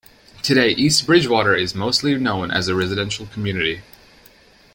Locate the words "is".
1.55-1.75